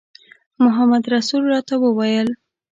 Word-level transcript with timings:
محمدرسول 0.63 1.41
راته 1.51 1.75
وویل. 1.79 2.27